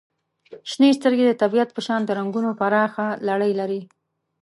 [0.71, 3.81] •شنې سترګې د طبیعت په شان د رنګونو پراخه لړۍ لري.